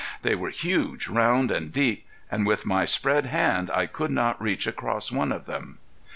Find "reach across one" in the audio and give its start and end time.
4.41-5.31